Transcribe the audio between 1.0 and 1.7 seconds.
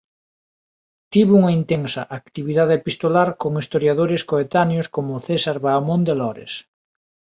Tivo unha